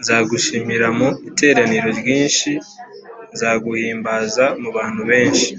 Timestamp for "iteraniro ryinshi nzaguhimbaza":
1.28-4.44